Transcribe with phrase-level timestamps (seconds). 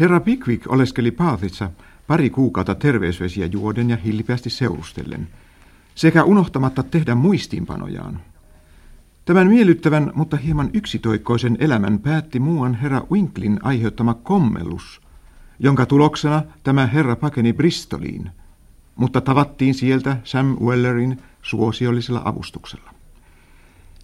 [0.00, 1.70] Herra Pickwick oleskeli Paathissa
[2.06, 5.28] pari kuukautta terveysvesiä juoden ja hilpeästi seurustellen,
[5.94, 8.20] sekä unohtamatta tehdä muistiinpanojaan.
[9.24, 15.00] Tämän miellyttävän, mutta hieman yksitoikkoisen elämän päätti muuan herra Winklin aiheuttama kommellus,
[15.58, 18.30] jonka tuloksena tämä herra pakeni Bristoliin,
[18.96, 22.90] mutta tavattiin sieltä Sam Wellerin suosiollisella avustuksella.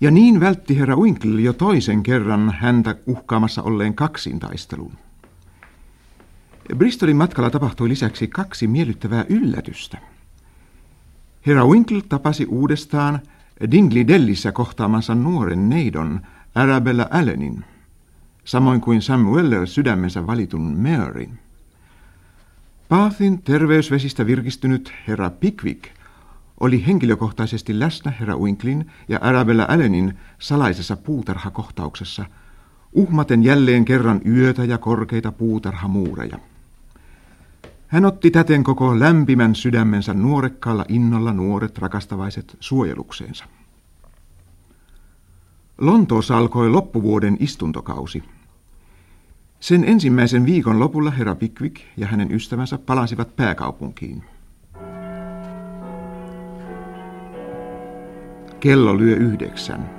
[0.01, 4.93] Ja niin vältti herra Winkle jo toisen kerran häntä uhkaamassa olleen kaksintaistelun.
[6.75, 9.99] Bristolin matkalla tapahtui lisäksi kaksi miellyttävää yllätystä.
[11.47, 13.21] Herra Winkle tapasi uudestaan
[13.71, 16.21] Dingley Dellissä kohtaamansa nuoren neidon
[16.55, 17.65] Arabella Allenin,
[18.45, 21.39] samoin kuin Sam Weller sydämensä valitun Maryn.
[22.89, 25.85] Baathin terveysvesistä virkistynyt herra Pickwick
[26.61, 32.25] oli henkilökohtaisesti läsnä herra Winklin ja Arabella Allenin salaisessa puutarhakohtauksessa,
[32.93, 36.39] uhmaten jälleen kerran yötä ja korkeita puutarhamuureja.
[37.89, 43.45] Hän otti täten koko lämpimän sydämensä nuorekkaalla innolla nuoret rakastavaiset suojelukseensa.
[45.79, 48.23] Lontoossa alkoi loppuvuoden istuntokausi.
[49.61, 54.25] Sen ensimmäisen viikon lopulla herra Pickwick ja hänen ystävänsä palasivat pääkaupunkiin.
[58.61, 59.91] Kello lyö yhdeksän.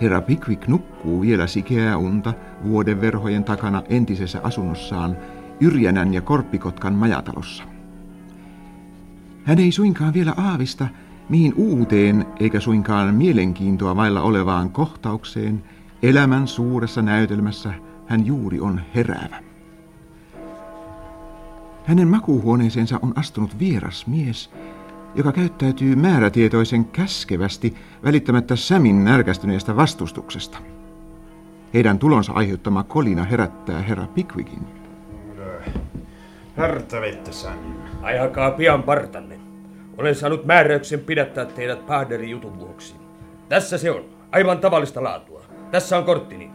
[0.00, 2.34] Herra Pickwick nukkuu vielä sikeää unta
[2.64, 5.16] vuodenverhojen takana entisessä asunnossaan
[5.60, 7.64] Yrjänän ja Korppikotkan majatalossa.
[9.44, 10.88] Hän ei suinkaan vielä aavista,
[11.28, 15.64] mihin uuteen eikä suinkaan mielenkiintoa vailla olevaan kohtaukseen
[16.02, 17.74] elämän suuressa näytelmässä
[18.06, 19.42] hän juuri on heräävä.
[21.84, 24.50] Hänen makuuhuoneeseensa on astunut vieras mies,
[25.14, 27.74] joka käyttäytyy määrätietoisen käskevästi
[28.04, 30.58] välittämättä Sämin närkästyneestä vastustuksesta.
[31.74, 34.75] Heidän tulonsa aiheuttama kolina herättää herra Pickwickin.
[36.56, 37.74] Hartavetta Sam.
[38.02, 39.40] Ajakaa pian partanne.
[39.98, 42.94] Olen saanut määräyksen pidättää teidät Pahderin jutun vuoksi.
[43.48, 44.04] Tässä se on.
[44.32, 45.44] Aivan tavallista laatua.
[45.70, 46.50] Tässä on korttini.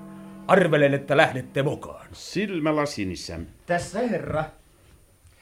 [0.47, 2.07] Arvelen, että lähdette mukaan.
[2.11, 3.39] Silmälasinissä.
[3.65, 4.43] Tässä herra.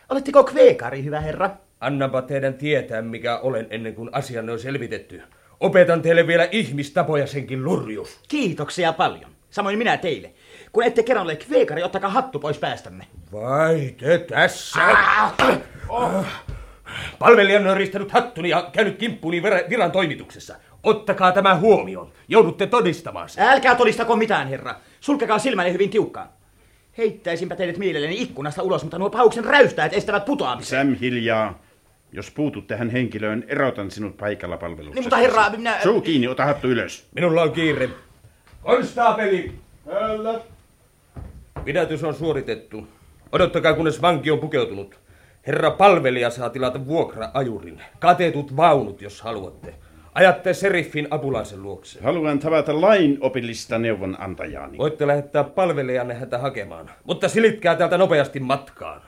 [0.10, 1.50] Oletteko kveekari, hyvä herra?
[1.80, 5.22] Annapa teidän tietää, mikä olen ennen kuin asianne on selvitetty.
[5.60, 8.20] Opetan teille vielä ihmistapoja senkin lurjus.
[8.28, 9.32] Kiitoksia paljon.
[9.50, 10.32] Samoin minä teille.
[10.72, 13.06] Kun ette kerran ole kveekari, ottakaa hattu pois päästänne.
[13.32, 14.80] Vai te tässä?
[14.84, 15.34] Ah!
[15.90, 16.26] Oh.
[17.20, 20.56] Palvelijanne on ristänyt hattuni ja käynyt kimppuuni viran toimituksessa.
[20.84, 22.12] Ottakaa tämä huomioon.
[22.28, 23.44] Joudutte todistamaan sen.
[23.44, 24.76] Älkää todistako mitään, herra.
[25.00, 26.30] Sulkekaa silmänne hyvin tiukkaan.
[26.98, 30.80] Heittäisinpä teidät mielelläni ikkunasta ulos, mutta nuo pauksen räystäät estävät putoamisen.
[30.80, 31.60] Sam hiljaa.
[32.12, 34.96] Jos puutut tähän henkilöön, erotan sinut paikalla palveluksessa.
[34.96, 35.78] Niin, mutta herra, minä...
[35.84, 37.06] Suu kiinni, ota hattu ylös.
[37.16, 37.90] Minulla on kiire.
[38.64, 39.52] Konstaapeli!
[39.86, 40.40] Täällä.
[41.66, 42.88] Pidätys on suoritettu.
[43.32, 45.00] Odottakaa, kunnes vanki on pukeutunut.
[45.48, 47.82] Herra palvelija saa tilata vuokra-ajurin.
[48.00, 49.76] Katetut vaunut, jos haluatte.
[50.14, 52.04] Ajatte seriffin apulaisen luokse.
[52.04, 54.78] Haluan tavata lain opillista neuvonantajaani.
[54.78, 59.02] Voitte lähettää palvelijanne häntä hakemaan, mutta silitkää täältä nopeasti matkaan.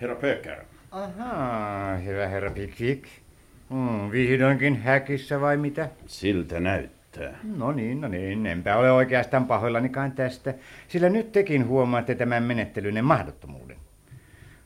[0.00, 0.58] Herra Pöker.
[0.90, 3.04] Ahaa, hyvä herra Pickwick.
[3.70, 5.88] Hmm, vihdoinkin häkissä vai mitä?
[6.06, 7.38] Siltä näyttää.
[7.56, 10.54] No niin, no niin, enpä ole oikeastaan pahoillanikaan tästä,
[10.88, 13.76] sillä nyt tekin huomaatte tämän menettelyinen mahdottomuuden.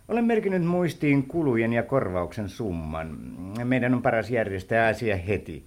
[0.09, 3.19] Olen merkinnyt muistiin kulujen ja korvauksen summan.
[3.65, 5.65] Meidän on paras järjestää asia heti.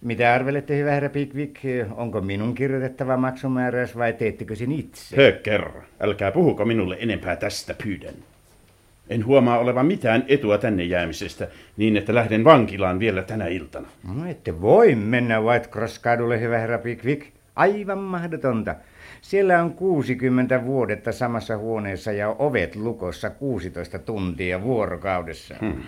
[0.00, 1.56] Mitä arvelette, hyvä herra Pickwick?
[1.90, 5.16] Onko minun kirjoitettava maksumääräys vai teettekö sen itse?
[5.16, 5.70] Höker,
[6.00, 8.14] älkää puhuko minulle enempää tästä pyydän.
[9.10, 13.88] En huomaa olevan mitään etua tänne jäämisestä, niin että lähden vankilaan vielä tänä iltana.
[14.14, 17.26] No ette voi mennä Whitecross-kadulle, hyvä herra Pickwick.
[17.56, 18.74] Aivan mahdotonta.
[19.22, 25.54] Siellä on 60 vuodetta samassa huoneessa ja ovet lukossa 16 tuntia vuorokaudessa.
[25.60, 25.82] Hmm.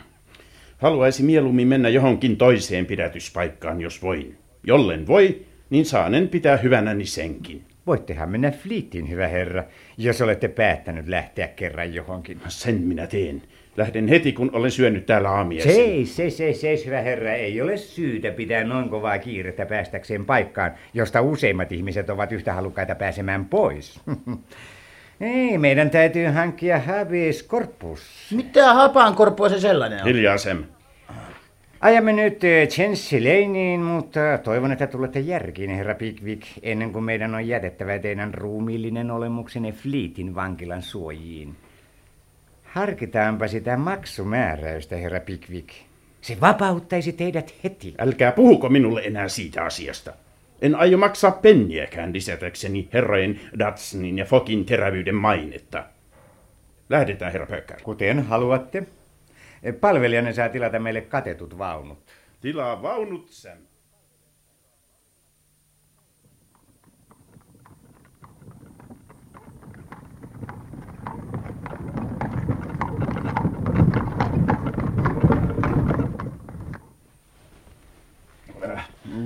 [0.79, 4.37] Haluaisi mieluummin mennä johonkin toiseen pidätyspaikkaan, jos voin.
[4.65, 7.65] Jollen voi, niin saanen pitää hyvänäni senkin.
[7.87, 9.65] Voittehan mennä Fleetiin, hyvä herra,
[9.99, 12.41] jos olette päättänyt lähteä kerran johonkin.
[12.49, 13.43] Sen minä teen.
[13.77, 15.75] Lähden heti, kun olen syönyt täällä aamiaisen.
[15.75, 17.33] Seis, seis, seis, seis, hyvä herra.
[17.33, 22.95] Ei ole syytä pitää noin kovaa kiirettä päästäkseen paikkaan, josta useimmat ihmiset ovat yhtä halukkaita
[22.95, 24.01] pääsemään pois.
[25.21, 28.03] Ei, meidän täytyy hankkia habeas corpus.
[28.37, 30.05] Mitä hapan korppua se sellainen on?
[30.05, 30.65] Hiljaa, Sem.
[31.81, 37.49] Ajamme nyt Chelsea Laneen, mutta toivon, että tulette järkiin, herra Pickwick, ennen kuin meidän on
[37.49, 41.57] jätettävä teidän ruumiillinen olemuksenne Fleetin vankilan suojiin.
[42.65, 45.69] Harkitaanpa sitä maksumääräystä, herra Pickwick.
[46.21, 47.95] Se vapauttaisi teidät heti.
[47.99, 50.13] Älkää puhuko minulle enää siitä asiasta.
[50.63, 55.85] En aio maksaa penniäkään lisätäkseni herrojen Datsunin ja Fokin terävyyden mainetta.
[56.89, 57.81] Lähdetään, herra Pökkär.
[57.83, 58.87] Kuten haluatte.
[59.81, 61.99] Palvelijanne saa tilata meille katetut vaunut.
[62.41, 63.59] Tilaa vaunut, Sam.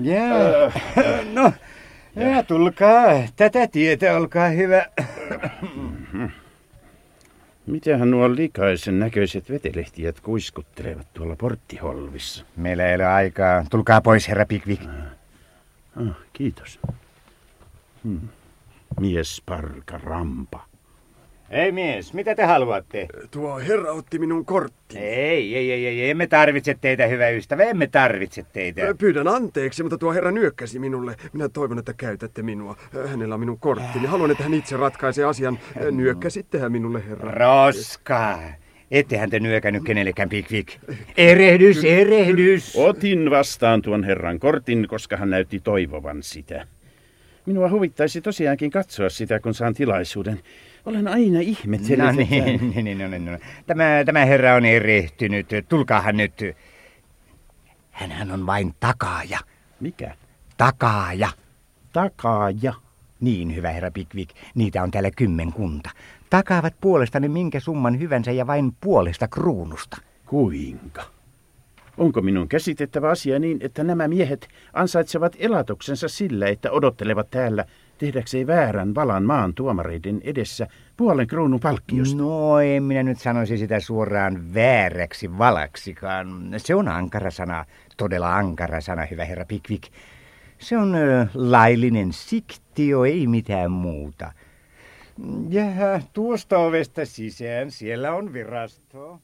[0.03, 0.73] Jaa.
[1.35, 1.53] No,
[2.17, 3.07] ja tulkaa.
[3.37, 4.87] Tätä tietä, olkaa hyvä.
[7.85, 12.45] Mitähän nuo likaisen näköiset vetelehtijät kuiskuttelevat tuolla porttiholvissa?
[12.57, 13.65] Meillä ei ole aikaa.
[13.71, 14.83] Tulkaa pois, herra Pickwick.
[15.97, 16.81] Ah, kiitos.
[18.05, 18.21] Hmm.
[19.01, 20.65] Mies parka rampa.
[21.55, 23.07] Ei mies, mitä te haluatte?
[23.31, 24.99] Tuo herra otti minun kortti.
[24.99, 28.95] Ei, ei, ei, ei, emme tarvitse teitä, hyvä ystävä, emme tarvitse teitä.
[28.99, 31.17] Pyydän anteeksi, mutta tuo herra nyökkäsi minulle.
[31.33, 32.77] Minä toivon, että käytätte minua.
[33.07, 34.07] Hänellä on minun korttini.
[34.07, 35.59] Haluan, että hän itse ratkaisee asian.
[35.91, 37.31] Nyökkäsittehän minulle, herra.
[37.31, 38.39] Roska!
[38.91, 40.69] Ettehän te nyökännyt kenellekään, Pickwick.
[41.17, 42.77] Erehdys, erehdys!
[42.77, 46.67] Otin vastaan tuon herran kortin, koska hän näytti toivovan sitä.
[47.47, 50.41] Minua huvittaisi tosiaankin katsoa sitä, kun saan tilaisuuden.
[50.87, 51.99] Olen aina ihmetellyt.
[51.99, 53.39] No niin, niin, niin, no, niin, no.
[53.67, 55.47] Tämä, tämä herra on erehtynyt.
[55.69, 56.41] Tulkaahan nyt.
[57.91, 59.39] Hänhän on vain takaaja.
[59.81, 60.15] Mikä?
[60.57, 61.29] Takaaja.
[61.93, 62.75] Takaaja.
[63.21, 64.31] Niin, hyvä herra Pickwick.
[64.55, 65.91] Niitä on täällä kymmenkunta.
[66.31, 69.97] Takaavat puolestani minkä summan hyvänsä ja vain puolesta kruunusta.
[70.27, 71.05] Kuinka?
[71.99, 77.65] Onko minun käsitettävä asia niin, että nämä miehet ansaitsevat elatuksensa sillä, että odottelevat täällä
[77.99, 82.17] tehdäkseen väärän valan maan tuomareiden edessä puolen kruunun palkkiosta?
[82.17, 86.55] No, en minä nyt sanoisi sitä suoraan vääräksi valaksikaan.
[86.57, 87.65] Se on ankara sana,
[87.97, 89.93] todella ankara sana, hyvä herra Pickwick.
[90.59, 90.97] Se on
[91.35, 94.33] laillinen siktio, ei mitään muuta.
[95.49, 95.65] Ja
[96.13, 99.21] tuosta ovesta sisään, siellä on virasto.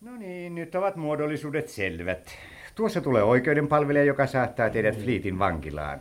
[0.00, 2.30] No niin, nyt ovat muodollisuudet selvät.
[2.74, 6.00] Tuossa tulee oikeudenpalvelija, joka saattaa teidät Fleetin vankilaan.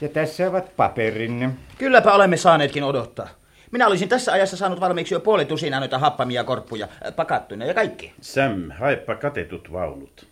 [0.00, 1.50] Ja tässä ovat paperinne.
[1.78, 3.28] Kylläpä olemme saaneetkin odottaa.
[3.70, 8.12] Minä olisin tässä ajassa saanut valmiiksi jo puoli tusinaa noita happamia korppuja, pakattuina ja kaikki.
[8.20, 10.26] Sam, haepa katetut vaunut.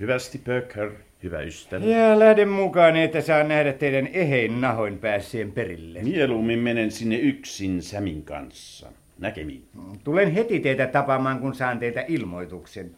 [0.00, 0.90] Hyvästi, Pöker,
[1.22, 1.84] hyvä ystävä.
[1.84, 6.02] Ja lähden mukaan, että saan nähdä teidän ehein nahoin päässeen perille.
[6.02, 8.92] Mieluummin menen sinne yksin Samin kanssa.
[9.18, 9.64] Näkemiin.
[10.04, 12.90] Tulen heti teitä tapaamaan, kun saan teitä ilmoituksen.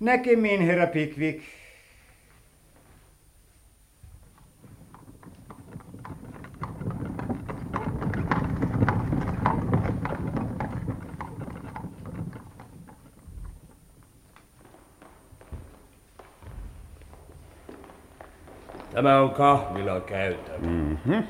[0.00, 1.40] Näkemiin, herra Pickwick.
[19.02, 20.58] Tämä on kahvila käytävä.
[20.66, 21.22] Mm-hmm.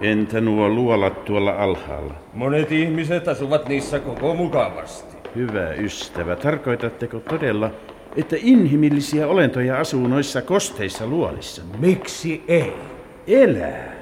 [0.00, 2.14] Entä nuo luolat tuolla alhaalla?
[2.34, 5.16] Monet ihmiset asuvat niissä koko mukavasti.
[5.34, 7.70] Hyvä ystävä, tarkoitatteko todella,
[8.16, 11.62] että inhimillisiä olentoja asuu noissa kosteissa luolissa?
[11.78, 12.72] Miksi ei?
[13.26, 13.92] Elää.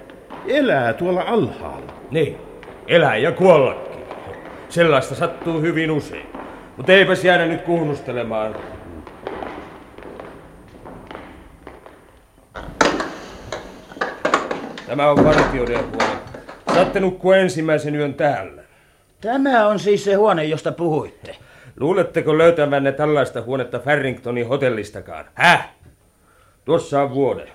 [0.48, 1.92] Elää tuolla alhaalla.
[2.10, 2.36] Niin,
[2.86, 4.02] elää ja kuollakin.
[4.68, 6.26] Sellaista sattuu hyvin usein.
[6.76, 8.54] Mutta eipäs jäädä nyt kuunnustelemaan.
[14.86, 16.18] Tämä on vartijoiden huone.
[16.74, 18.62] Saatte nukkua ensimmäisen yön täällä.
[19.20, 21.36] Tämä on siis se huone, josta puhuitte.
[21.80, 25.24] Luuletteko löytävänne tällaista huonetta Farringtonin hotellistakaan?
[25.34, 25.68] Häh?
[26.64, 27.48] Tuossa on vuode.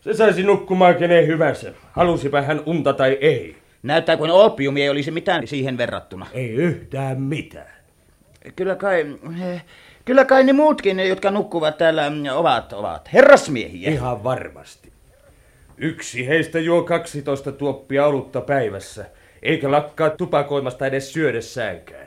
[0.00, 1.72] Se saisi nukkumaan kenen hyvänsä.
[1.92, 3.56] Halusipa hän unta tai ei.
[3.82, 6.26] Näyttää kuin opiumi ei olisi mitään siihen verrattuna.
[6.32, 7.72] Ei yhtään mitään.
[8.56, 9.64] Kyllä kai, eh,
[10.04, 13.90] kyllä kai ne muutkin, jotka nukkuvat täällä, mm, ovat, ovat herrasmiehiä.
[13.90, 14.89] Ihan varmasti.
[15.82, 19.04] Yksi heistä juo 12 tuoppia olutta päivässä,
[19.42, 22.06] eikä lakkaa tupakoimasta edes syödessäänkään.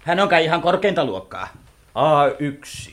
[0.00, 1.48] Hän on kai ihan korkeinta luokkaa.
[1.94, 2.92] A1.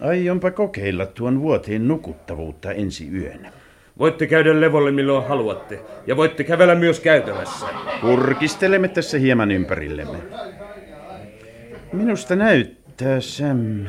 [0.00, 3.52] Aionpa kokeilla tuon vuoteen nukuttavuutta ensi yönä.
[3.98, 7.66] Voitte käydä levolle milloin haluatte, ja voitte kävellä myös käytävässä.
[8.00, 10.18] Kurkistelemme tässä hieman ympärillemme.
[11.92, 13.86] Minusta näyttää, Sam,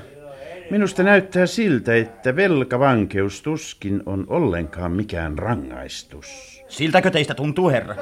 [0.70, 6.26] minusta näyttää siltä, että velkavankeus tuskin on ollenkaan mikään rangaistus.
[6.68, 7.96] Siltäkö teistä tuntuu, herra?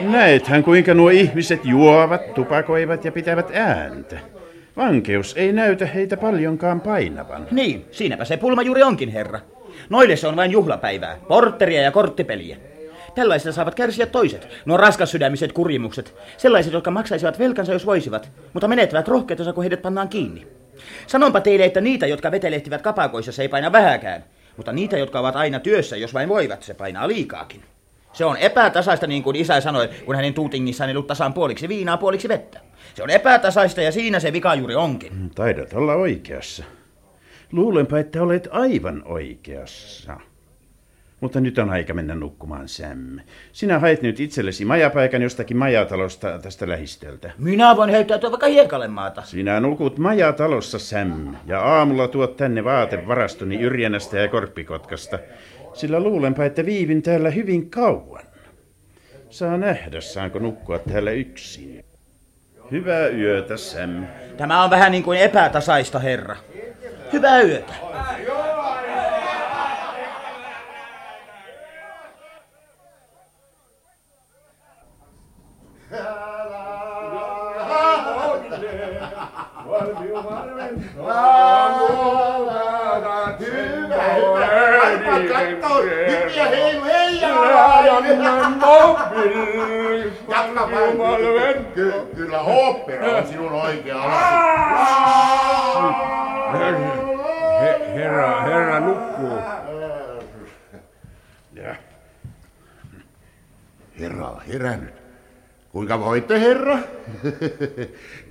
[0.00, 4.18] Näethän kuinka nuo ihmiset juovat, tupakoivat ja pitävät ääntä.
[4.76, 7.46] Vankeus ei näytä heitä paljonkaan painavan.
[7.50, 9.40] Niin, siinäpä se pulma juuri onkin, herra.
[9.88, 12.56] Noille se on vain juhlapäivää, portteria ja korttipeliä.
[13.14, 16.14] Tällaisista saavat kärsiä toiset, nuo raskassydämiset kurimukset.
[16.36, 20.46] Sellaiset, jotka maksaisivat velkansa, jos voisivat, mutta menettävät rohkeutensa, kun heidät pannaan kiinni.
[21.06, 24.24] Sanonpa teille, että niitä, jotka vetelehtivät kapakoissa, se ei paina vähäkään.
[24.56, 27.62] Mutta niitä, jotka ovat aina työssä, jos vain voivat, se painaa liikaakin.
[28.12, 32.28] Se on epätasaista, niin kuin isä sanoi, kun hänen tuutingissaan ei tasan puoliksi viinaa, puoliksi
[32.28, 32.60] vettä.
[32.94, 35.30] Se on epätasaista ja siinä se vika juuri onkin.
[35.34, 36.64] Taidat olla oikeassa.
[37.52, 40.20] Luulenpa, että olet aivan oikeassa.
[41.20, 43.18] Mutta nyt on aika mennä nukkumaan, Sam.
[43.52, 47.30] Sinä hait nyt itsellesi majapaikan jostakin majatalosta tästä lähistöltä.
[47.38, 49.22] Minä voin heittäytyä vaikka hiekalle maata.
[49.22, 55.18] Sinä nukut majatalossa, Sam, ja aamulla tuot tänne vaatevarastoni Yrjänästä ja Korppikotkasta,
[55.74, 58.22] sillä luulenpa, että viivin täällä hyvin kauan.
[59.30, 61.84] Saa nähdä, saanko nukkua täällä yksin.
[62.70, 64.06] Hyvää yötä, Sam.
[64.36, 66.36] Tämä on vähän niin kuin epätasaista, herra.
[67.12, 67.72] Hyvää yötä.
[91.74, 92.38] Ky- kyllä
[93.24, 93.96] sinun oikea
[97.94, 99.38] herra, herra nukkuu.
[104.00, 104.94] Herra on herännyt.
[105.72, 106.78] Kuinka voitte, herra?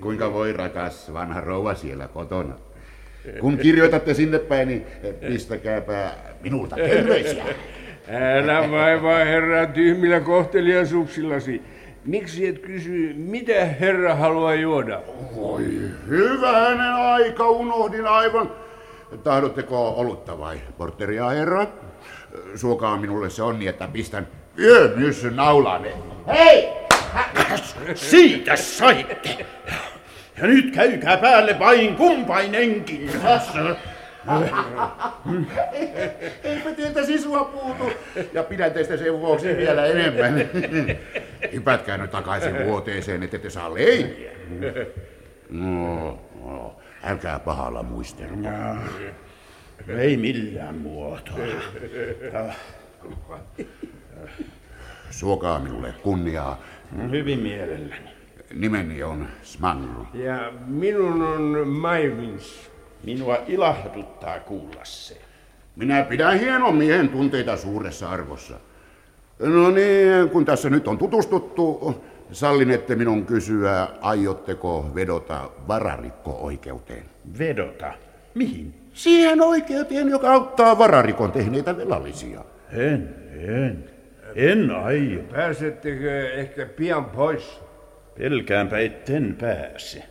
[0.01, 2.55] Kuinka voi, rakas vanha rouva siellä kotona?
[3.39, 4.85] Kun kirjoitatte sinne päin, niin
[5.27, 7.43] pistäkääpä minulta terveisiä.
[8.11, 11.61] Älä vaivaa herra tyhmillä kohteliaisuuksillasi.
[12.05, 15.01] Miksi et kysy, mitä herra haluaa juoda?
[15.35, 15.63] Voi
[16.07, 18.51] hyvänen aika, unohdin aivan.
[19.23, 21.67] Tahdotteko olutta vai porteria, herra?
[22.55, 24.27] Suokaa minulle se onni, että pistän
[24.59, 25.85] yömyssyn naulaan.
[26.27, 26.69] Hei!
[27.95, 29.45] Siitä saitte!
[30.41, 33.09] Ja nyt käykää päälle vain kumpainenkin.
[36.43, 37.91] Eipä teiltä sisua puutu.
[38.33, 40.49] Ja pidän teistä sen vuoksi vielä enemmän.
[41.53, 44.31] Hypätkää nyt takaisin vuoteeseen, että te saa leiviä.
[45.49, 48.49] No, no, älkää pahalla muistelko.
[49.97, 51.37] Ei millään muotoa.
[55.09, 56.61] Suokaa minulle kunniaa.
[57.11, 58.08] Hyvin mielelläni.
[58.55, 60.07] Nimeni on Smanglu.
[60.13, 62.69] Ja minun on Maivins.
[63.03, 65.17] Minua ilahduttaa kuulla se.
[65.75, 68.55] Minä pidän hienon miehen tunteita suuressa arvossa.
[69.39, 71.95] No niin, kun tässä nyt on tutustuttu,
[72.31, 77.03] sallinette minun kysyä, aiotteko vedota vararikko-oikeuteen?
[77.39, 77.93] Vedota.
[78.35, 78.73] Mihin?
[78.93, 82.45] Siihen oikeuteen, joka auttaa vararikon tehneitä velallisia.
[82.71, 83.89] En, en.
[84.35, 85.19] En aio.
[85.31, 87.59] Pääsettekö ehkä pian pois?
[88.19, 90.03] Pelkäänpä etten pääse.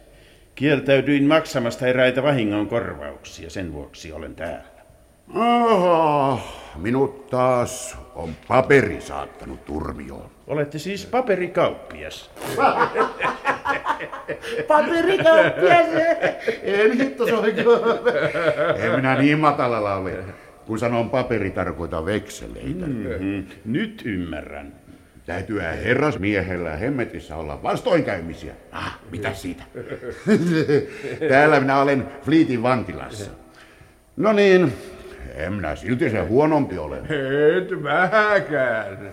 [0.54, 4.78] Kieltäydyin maksamasta eräitä vahingon korvauksia, sen vuoksi olen täällä.
[5.34, 6.40] Aha,
[6.76, 10.30] minut taas on paperi saattanut turmioon.
[10.46, 12.30] Olette siis paperikauppias.
[14.68, 15.86] Paperikauppias!
[16.62, 17.24] En hitto
[18.76, 20.14] En minä niin matalalla ole.
[20.66, 22.86] Kun sanon paperi, tarkoita vekseleitä.
[22.86, 23.46] Mm-hmm.
[23.64, 24.77] Nyt ymmärrän.
[25.28, 28.52] Täytyy herrasmiehellä hemmetissä olla vastoinkäymisiä.
[28.72, 29.62] Ah, mitä siitä?
[31.28, 33.30] Täällä minä olen Fleetin vankilassa.
[34.16, 34.72] No niin,
[35.34, 36.96] en minä silti se huonompi ole.
[36.98, 39.12] Et vähäkään.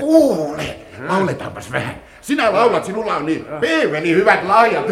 [0.00, 0.76] Kuule,
[1.08, 1.94] lauletaanpas vähän.
[2.20, 4.86] Sinä laulat, sinulla on niin peeveli hyvät lahjat.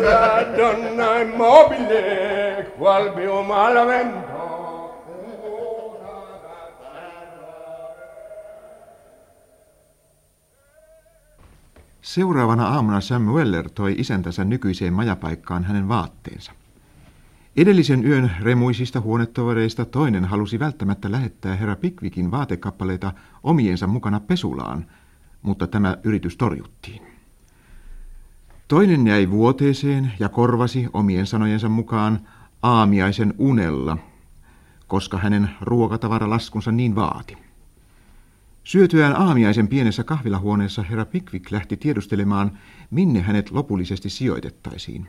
[0.57, 4.51] Donna immobile, qual mio malavento.
[12.02, 16.52] Seuraavana aamuna Sam Weller toi isäntänsä nykyiseen majapaikkaan hänen vaatteensa.
[17.56, 24.87] Edellisen yön remuisista huonetovereista toinen halusi välttämättä lähettää herra Pickvickin vaatekappaleita omiensa mukana pesulaan,
[25.42, 27.02] mutta tämä yritys torjuttiin.
[28.68, 32.21] Toinen jäi vuoteeseen ja korvasi omien sanojensa mukaan
[32.62, 33.99] aamiaisen unella,
[34.87, 37.41] koska hänen ruokatavaralaskunsa niin vaati.
[38.64, 42.59] Syötyään aamiaisen pienessä kahvilahuoneessa herra Pickwick lähti tiedustelemaan,
[42.90, 45.09] minne hänet lopullisesti sijoitettaisiin.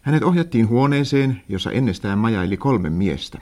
[0.00, 3.38] Hänet ohjattiin huoneeseen, jossa ennestään majaili kolme miestä.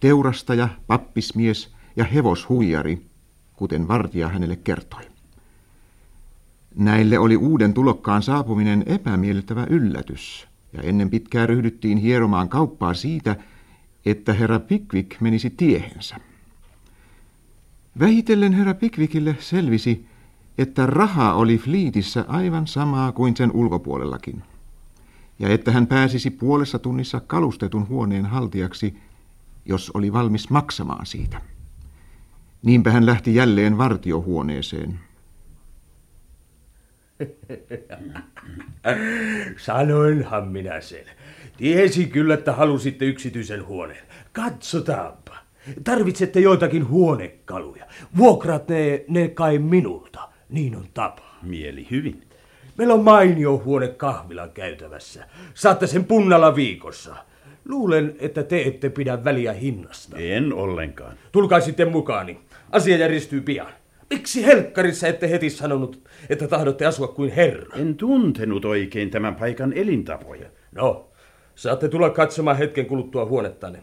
[0.00, 3.06] Teurastaja, pappismies ja hevoshuijari,
[3.56, 5.02] kuten vartija hänelle kertoi.
[6.74, 13.36] Näille oli uuden tulokkaan saapuminen epämiellyttävä yllätys, ja ennen pitkää ryhdyttiin hieromaan kauppaa siitä,
[14.06, 16.16] että herra Pickwick menisi tiehensä.
[17.98, 20.06] Vähitellen herra Pickwickille selvisi,
[20.58, 24.42] että raha oli Fleetissä aivan samaa kuin sen ulkopuolellakin,
[25.38, 28.98] ja että hän pääsisi puolessa tunnissa kalustetun huoneen haltijaksi,
[29.66, 31.40] jos oli valmis maksamaan siitä.
[32.62, 35.00] Niinpä hän lähti jälleen vartiohuoneeseen.
[39.56, 41.04] Sanoinhan minä sen.
[41.56, 44.06] Tiesi kyllä, että halusitte yksityisen huoneen.
[44.32, 45.25] Katsotaanpa.
[45.84, 47.84] Tarvitsette joitakin huonekaluja.
[48.16, 50.20] Vuokrat ne, ne kai minulta.
[50.48, 51.22] Niin on tapa.
[51.42, 52.22] Mieli hyvin.
[52.78, 55.24] Meillä on mainio huone kahvilan käytävässä.
[55.54, 57.16] Saatte sen punnalla viikossa.
[57.68, 60.16] Luulen, että te ette pidä väliä hinnasta.
[60.18, 61.16] En ollenkaan.
[61.32, 62.38] Tulkaa sitten mukaani.
[62.72, 63.72] Asia järjestyy pian.
[64.10, 67.76] Miksi helkkarissa ette heti sanonut, että tahdotte asua kuin herra?
[67.76, 70.48] En tuntenut oikein tämän paikan elintapoja.
[70.72, 71.08] No,
[71.54, 73.78] saatte tulla katsomaan hetken kuluttua huonettanne.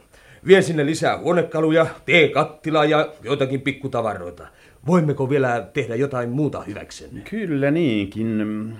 [0.47, 4.47] Vien sinne lisää huonekaluja, teekattilaa ja joitakin pikkutavaroita.
[4.87, 7.21] Voimmeko vielä tehdä jotain muuta hyväksenne?
[7.29, 8.75] Kyllä niinkin.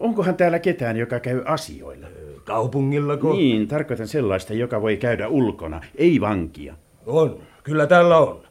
[0.00, 2.06] Onkohan täällä ketään, joka käy asioilla?
[2.44, 3.32] Kaupungillako?
[3.32, 6.74] Niin, tarkoitan sellaista, joka voi käydä ulkona, ei vankia.
[7.06, 8.42] On, kyllä täällä on.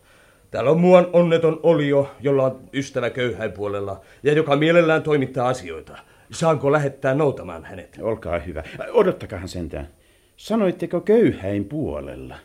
[0.52, 5.98] Täällä on muuan onneton olio, jolla on ystävä köyhäin puolella ja joka mielellään toimittaa asioita.
[6.32, 8.00] Saanko lähettää noutamaan hänet?
[8.02, 8.64] Olkaa hyvä.
[8.92, 9.88] Odottakahan sentään.
[10.38, 12.36] Sanoitteko köyhäin puolella?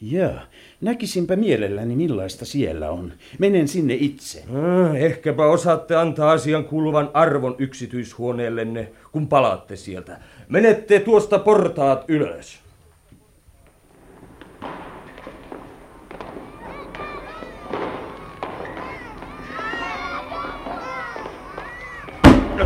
[0.00, 0.40] Jaa,
[0.80, 3.12] näkisinpä mielelläni millaista siellä on.
[3.38, 4.44] Menen sinne itse.
[4.48, 10.20] Ah, ehkäpä osaatte antaa asian kuuluvan arvon yksityishuoneellenne, kun palaatte sieltä.
[10.48, 12.58] Menette tuosta portaat ylös.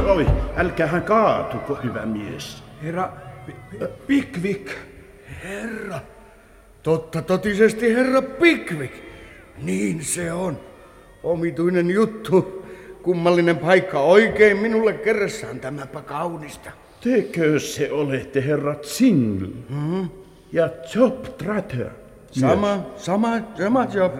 [0.06, 2.62] Oi, älkäähän kaatuko, hyvä mies.
[2.82, 3.12] Herra
[4.06, 4.70] Pickwick.
[5.44, 6.00] Herra.
[6.82, 8.94] Totta totisesti herra Pickwick.
[9.62, 10.60] Niin se on.
[11.22, 12.62] Omituinen juttu.
[13.02, 16.70] Kummallinen paikka oikein minulle kerrassaan tämäpä kaunista.
[17.00, 20.08] Tekö se olette herra Single Hmm?
[20.52, 21.86] ja Job Tratter?
[22.30, 24.12] Sama, sama, sama job.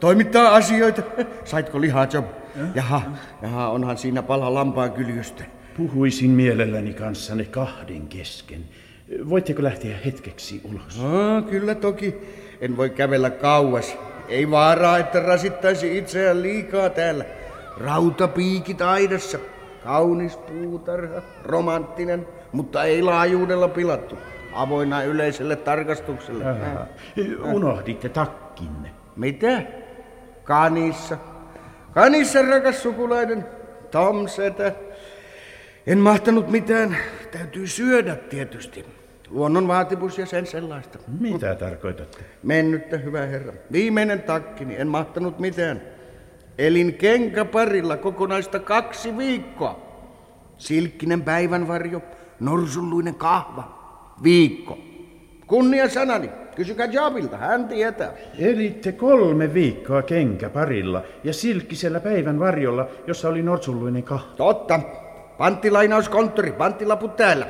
[0.00, 1.02] Toimittaa asioita.
[1.44, 2.24] Saitko lihaa job?
[2.74, 3.02] Jaha,
[3.42, 5.44] jaha, onhan siinä pala lampaan kyljystä.
[5.76, 8.64] Puhuisin mielelläni kanssanne kahden kesken.
[9.28, 11.00] Voitteko lähteä hetkeksi ulos?
[11.04, 12.14] Ah, kyllä toki.
[12.60, 13.96] En voi kävellä kauas.
[14.28, 17.24] Ei vaaraa, että rasittaisi itseään liikaa täällä.
[17.76, 19.38] Rautapiikit aidassa.
[19.84, 24.18] Kaunis puutarha, romanttinen, mutta ei laajuudella pilattu.
[24.52, 26.44] Avoinna yleiselle tarkastukselle.
[26.44, 26.86] Aha.
[27.52, 28.90] Unohditte takkinne.
[29.16, 29.62] Mitä?
[30.44, 31.18] Kanissa.
[31.94, 33.46] Kanissa, rakas sukulainen.
[33.90, 34.72] Tom Setä.
[35.86, 36.96] En mahtanut mitään.
[37.30, 38.84] Täytyy syödä tietysti.
[39.32, 40.98] Luonnon vaatimus ja sen sellaista.
[41.20, 42.18] Mitä tarkoitatte?
[42.42, 43.52] Mennyttä, hyvä herra.
[43.72, 45.80] Viimeinen takkini, en mahtanut mitään.
[46.58, 49.80] Elin kenkäparilla kokonaista kaksi viikkoa.
[50.58, 52.02] Silkkinen päivänvarjo,
[52.40, 53.82] norsulluinen kahva.
[54.22, 54.78] Viikko.
[55.46, 56.30] Kunnia sanani.
[56.56, 58.12] Kysykää Jabilta, hän tietää.
[58.38, 64.34] Elitte kolme viikkoa kenkäparilla ja silkkisellä päivän varjolla, jossa oli norsulluinen kahva.
[64.36, 64.80] Totta.
[65.38, 67.46] Panttilainauskonttori, panttilaput täällä.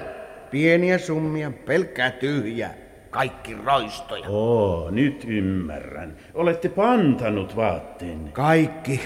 [0.52, 2.74] Pieniä summia, pelkkää tyhjää.
[3.10, 4.28] Kaikki roistoja.
[4.28, 6.16] Oo, nyt ymmärrän.
[6.34, 8.30] Olette pantanut vaatteenne.
[8.30, 9.00] Kaikki.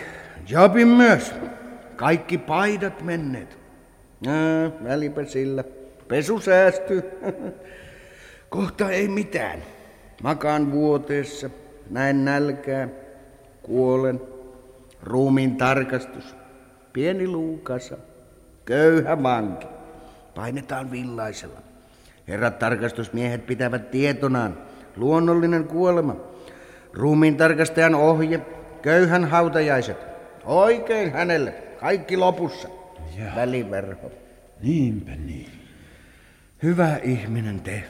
[0.49, 1.35] Jobin myös.
[1.97, 3.59] Kaikki paidat menneet.
[4.27, 5.65] Ää, välipä sillä.
[6.09, 7.03] Pesu säästyy.
[8.51, 9.63] Kohta ei mitään.
[10.23, 11.51] Makaan vuoteessa,
[11.91, 12.89] näen nälkää,
[13.63, 14.21] kuolen,
[15.03, 16.37] ruumiin tarkastus,
[16.93, 17.97] pieni luukasa,
[18.65, 19.67] köyhä vanki.
[20.37, 21.61] Painetaan villaisella.
[22.29, 24.59] Herrat tarkastusmiehet pitävät tietonaan
[24.97, 26.17] luonnollinen kuolema,
[26.93, 28.41] ruumiin tarkastajan ohje,
[28.83, 29.97] köyhän hautajaiset.
[30.45, 32.69] Oikein hänelle, kaikki lopussa.
[33.19, 33.33] Ja.
[33.37, 34.11] Väliverho.
[34.63, 35.51] Niinpä niin.
[36.63, 37.85] Hyvä ihminen te.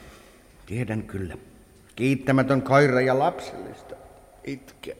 [0.65, 1.37] Tiedän kyllä.
[1.95, 3.95] Kiittämätön koira ja lapsellista.
[4.43, 4.97] Itke.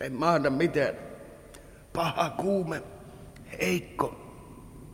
[0.00, 0.94] Ei mahda mitään.
[1.92, 2.82] Paha kuume.
[3.60, 4.27] Heikko.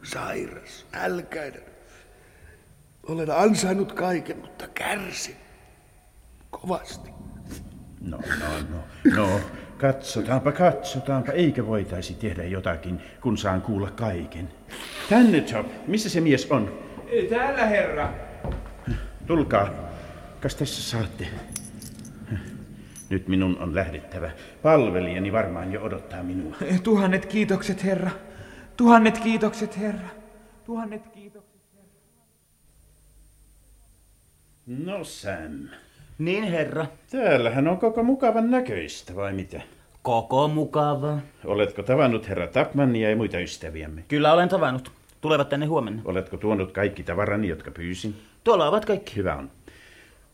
[0.05, 0.87] Sairas.
[0.93, 1.63] Nälkäinen.
[3.09, 5.37] Olen ansainnut kaiken, mutta kärsin.
[6.51, 7.11] Kovasti.
[8.01, 8.79] No, no, no,
[9.17, 9.41] no.
[9.79, 11.33] Katsotaanpa, katsotaanpa.
[11.33, 14.49] Eikö voitaisi tehdä jotakin, kun saan kuulla kaiken?
[15.09, 15.67] Tänne, Job.
[15.87, 16.73] Missä se mies on?
[17.31, 18.13] Täällä, herra.
[19.27, 19.71] Tulkaa.
[20.41, 21.27] Kas tässä saatte?
[23.11, 24.31] Nyt minun on lähdettävä.
[24.63, 26.57] Palvelijani varmaan jo odottaa minua.
[26.83, 28.11] Tuhannet kiitokset, herra.
[28.77, 30.09] Tuhannet kiitokset, herra.
[30.67, 31.55] Tuhannet kiitokset.
[34.67, 35.69] No Sam,
[36.19, 36.87] Niin, herra.
[37.11, 39.61] täällähän on koko mukavan näköistä, vai mitä?
[40.03, 41.21] Koko mukavaa.
[41.45, 44.05] Oletko tavannut herra Tapmania ja muita ystäviämme?
[44.09, 44.93] Kyllä olen tavannut.
[45.21, 46.03] Tulevat tänne huomenna.
[46.05, 48.15] Oletko tuonut kaikki tavarani, jotka pyysin?
[48.45, 49.17] Tuolla ovat kaikki.
[49.17, 49.51] Hyvä on.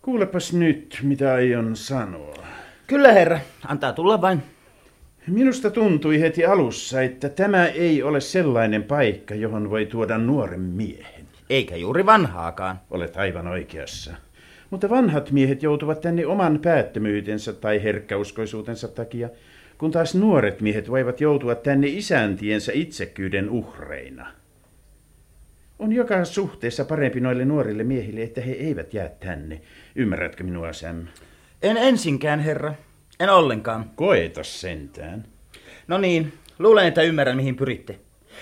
[0.03, 2.35] Kuulepas nyt, mitä aion sanoa.
[2.87, 3.41] Kyllä, herra.
[3.67, 4.43] Antaa tulla vain.
[5.27, 11.27] Minusta tuntui heti alussa, että tämä ei ole sellainen paikka, johon voi tuoda nuoren miehen.
[11.51, 12.81] Eikä juuri vanhaakaan.
[12.91, 14.15] Olet aivan oikeassa.
[14.71, 19.29] Mutta vanhat miehet joutuvat tänne oman päättömyytensä tai herkkäuskoisuutensa takia,
[19.79, 24.27] kun taas nuoret miehet voivat joutua tänne isäntiensä itsekyyden uhreina.
[25.79, 29.61] On joka suhteessa parempi noille nuorille miehille, että he eivät jää tänne.
[29.97, 30.97] Ymmärrätkö minua, Sam?
[31.63, 32.75] En ensinkään, herra.
[33.21, 33.91] En ollenkaan.
[33.95, 35.25] Koeta sentään.
[35.89, 37.99] No niin, luulen, että ymmärrän, mihin pyritte.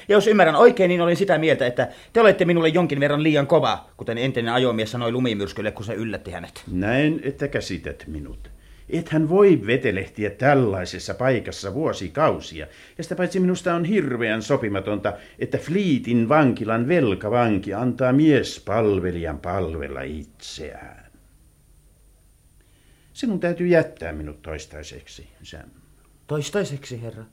[0.08, 3.46] Ja jos ymmärrän oikein, niin olin sitä mieltä, että te olette minulle jonkin verran liian
[3.46, 6.62] kova, kuten entinen ajomies sanoi lumimyrskylle, kun se yllätti hänet.
[6.72, 8.50] Näin, että käsität minut.
[8.90, 12.66] Ethän voi vetelehtiä tällaisessa paikassa vuosikausia.
[12.98, 21.08] Ja sitä paitsi minusta on hirveän sopimatonta, että Fleetin vankilan velkavanki antaa miespalvelijan palvella itseään.
[23.18, 25.70] Sinun täytyy jättää minut toistaiseksi, Sam.
[26.26, 27.24] Toistaiseksi, herra.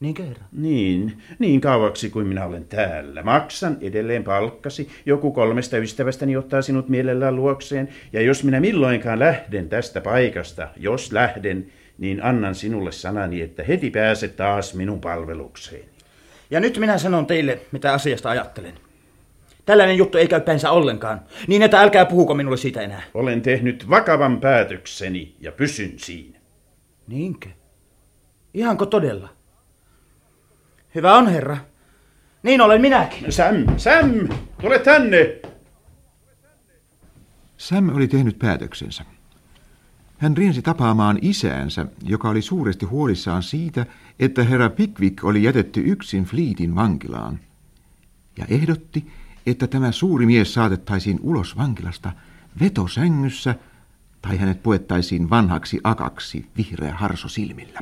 [0.00, 0.44] Niinkö, herra?
[0.52, 3.22] Niin, niin kauaksi kuin minä olen täällä.
[3.22, 4.88] Maksan edelleen palkkasi.
[5.06, 7.88] Joku kolmesta ystävästäni ottaa sinut mielellään luokseen.
[8.12, 11.66] Ja jos minä milloinkaan lähden tästä paikasta, jos lähden,
[11.98, 15.84] niin annan sinulle sanani, että heti pääset taas minun palvelukseen.
[16.50, 18.74] Ja nyt minä sanon teille, mitä asiasta ajattelen.
[19.66, 23.02] Tällainen juttu ei käy päinsä ollenkaan, niin että älkää puhuko minulle siitä enää.
[23.14, 26.38] Olen tehnyt vakavan päätökseni ja pysyn siinä.
[27.06, 27.48] Niinkö?
[28.54, 29.28] Ihanko todella?
[30.94, 31.56] Hyvä on, herra.
[32.42, 33.32] Niin olen minäkin.
[33.32, 34.28] Sam, Sam,
[34.60, 35.40] tule tänne!
[37.56, 39.04] Sam oli tehnyt päätöksensä.
[40.18, 43.86] Hän riensi tapaamaan isäänsä, joka oli suuresti huolissaan siitä,
[44.18, 47.40] että herra Pickwick oli jätetty yksin Fleetin vankilaan.
[48.38, 49.06] Ja ehdotti,
[49.46, 52.12] että tämä suuri mies saatettaisiin ulos vankilasta
[52.60, 53.54] vetosängyssä
[54.22, 57.80] tai hänet puettaisiin vanhaksi akaksi vihreä harso silmillä.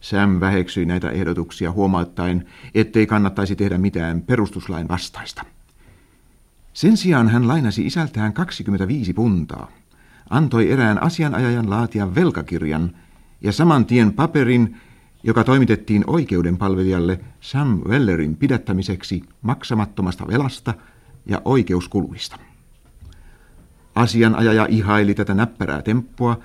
[0.00, 5.44] Sam väheksyi näitä ehdotuksia huomauttaen, ettei kannattaisi tehdä mitään perustuslain vastaista.
[6.72, 9.70] Sen sijaan hän lainasi isältään 25 puntaa,
[10.30, 12.90] antoi erään asianajajan laatia velkakirjan
[13.40, 14.76] ja saman tien paperin,
[15.22, 20.74] joka toimitettiin oikeudenpalvelijalle Sam Wellerin pidättämiseksi maksamattomasta velasta
[21.26, 22.38] ja oikeuskuluista.
[23.94, 26.38] Asianajaja ihaili tätä näppärää temppua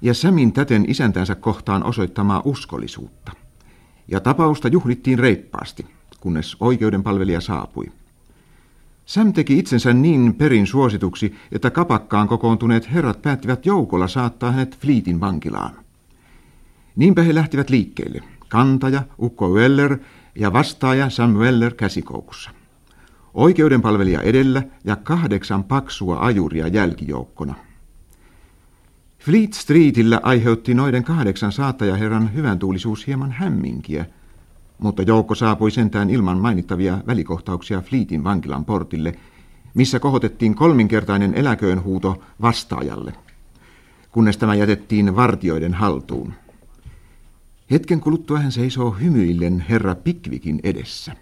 [0.00, 3.32] ja Samin täten isäntänsä kohtaan osoittamaa uskollisuutta.
[4.08, 5.86] Ja tapausta juhlittiin reippaasti,
[6.20, 7.92] kunnes oikeudenpalvelija saapui.
[9.06, 15.20] Sam teki itsensä niin perin suosituksi, että kapakkaan kokoontuneet herrat päättivät joukolla saattaa hänet Fleetin
[15.20, 15.83] vankilaan.
[16.96, 19.98] Niinpä he lähtivät liikkeelle, kantaja Ukko Weller
[20.34, 22.50] ja vastaaja Sam Weller käsikoukussa.
[23.34, 27.54] Oikeudenpalvelija edellä ja kahdeksan paksua ajuria jälkijoukkona.
[29.18, 34.06] Fleet Streetillä aiheutti noiden kahdeksan saattajaherran hyvän tuulisuus hieman hämminkiä,
[34.78, 39.14] mutta joukko saapui sentään ilman mainittavia välikohtauksia Fleetin vankilan portille,
[39.74, 43.12] missä kohotettiin kolminkertainen eläköönhuuto vastaajalle,
[44.10, 46.34] kunnes tämä jätettiin vartioiden haltuun.
[47.70, 51.12] Hetken kuluttua hän seisoo hymyillen herra Pickvickin edessä.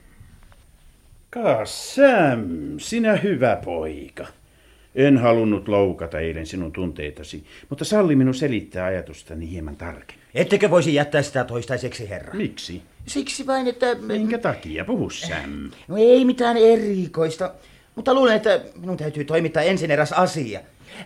[1.30, 2.40] Ka Sam,
[2.78, 4.26] sinä hyvä poika.
[4.94, 10.26] En halunnut loukata eilen sinun tunteitasi, mutta salli minun selittää ajatustani hieman tarkemmin.
[10.34, 12.34] Ettekö voisi jättää sitä toistaiseksi, herra?
[12.34, 12.82] Miksi?
[13.06, 13.94] Siksi vain, että...
[13.94, 14.84] Minkä takia?
[14.84, 15.70] Puhu Sam.
[15.88, 17.52] No ei mitään erikoista,
[17.94, 20.60] mutta luulen, että minun täytyy toimittaa ensin eräs asia.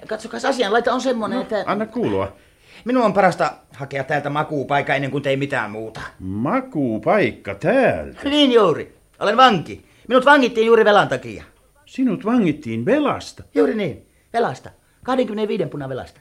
[0.07, 1.65] Katsokaa, asianlaita on semmoinen, no, että...
[1.67, 2.37] Anna kuulua.
[2.85, 6.01] Minun on parasta hakea täältä makuupaikka ennen kuin tei mitään muuta.
[6.19, 8.29] Makuupaikka täältä?
[8.29, 8.97] Niin juuri.
[9.21, 9.85] Olen vanki.
[10.09, 11.45] Minut vangittiin juuri velan takia.
[11.87, 13.43] Sinut vangittiin velasta?
[13.55, 14.71] Juuri niin, velasta.
[15.03, 16.21] 25 punan velasta.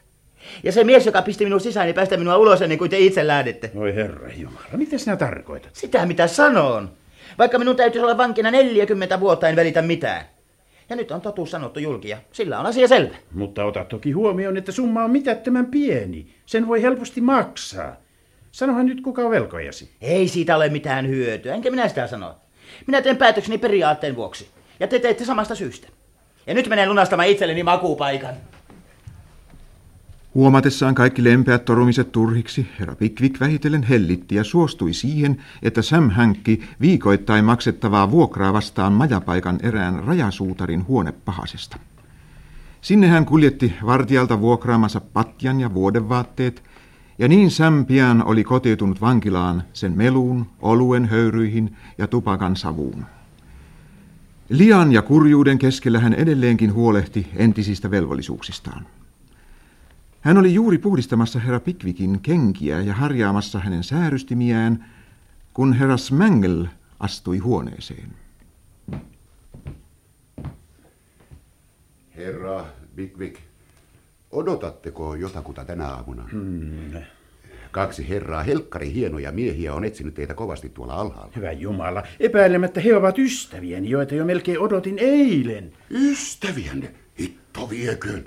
[0.62, 3.26] Ja se mies, joka pisti minun sisään, niin päästä minua ulos ennen kuin te itse
[3.26, 3.70] lähdette.
[3.74, 5.70] Oi herra Jumala, mitä sinä tarkoitat?
[5.74, 6.90] Sitä mitä sanon.
[7.38, 10.24] Vaikka minun täytyisi olla vankina 40 vuotta, en välitä mitään.
[10.88, 12.18] Ja nyt on totuus sanottu julkia.
[12.32, 13.14] Sillä on asia selvä.
[13.32, 16.26] Mutta ota toki huomioon, että summa on mitättömän pieni.
[16.46, 17.96] Sen voi helposti maksaa.
[18.52, 19.90] Sanohan nyt kuka on velkojasi.
[20.00, 22.34] Ei siitä ole mitään hyötyä, enkä minä sitä sano.
[22.86, 24.48] Minä teen päätökseni periaatteen vuoksi.
[24.80, 25.88] Ja te teette samasta syystä.
[26.46, 28.34] Ja nyt menen lunastamaan itselleni makuupaikan.
[30.36, 36.62] Huomatessaan kaikki lempeät torumiset turhiksi, herra Pickwick vähitellen hellitti ja suostui siihen, että Sam hankki
[36.80, 41.78] viikoittain maksettavaa vuokraa vastaan majapaikan erään rajasuutarin huonepahasesta.
[42.80, 46.62] Sinne hän kuljetti vartijalta vuokraamansa patjan ja vuodenvaatteet,
[47.18, 53.04] ja niin sämpiään oli kotiutunut vankilaan sen meluun, oluen höyryihin ja tupakan savuun.
[54.48, 58.86] Lian ja kurjuuden keskellä hän edelleenkin huolehti entisistä velvollisuuksistaan.
[60.20, 64.84] Hän oli juuri puhdistamassa herra Pikvikin kenkiä ja harjaamassa hänen säärystimiään,
[65.54, 66.66] kun herra Smangel
[67.00, 68.10] astui huoneeseen.
[72.16, 73.38] Herra Bigvik,
[74.30, 76.28] odotatteko jotakuta tänä aamuna?
[76.32, 77.02] Hmm.
[77.70, 81.32] Kaksi herraa, helkkari hienoja miehiä, on etsinyt teitä kovasti tuolla alhaalla.
[81.36, 85.72] Hyvä Jumala, epäilemättä he ovat ystäviäni, joita jo melkein odotin eilen.
[85.90, 86.94] Ystäviänne?
[87.18, 88.26] Hitto vieköön.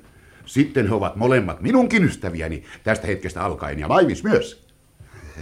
[0.50, 4.64] Sitten he ovat molemmat minunkin ystäviäni tästä hetkestä alkaen ja Maivis myös.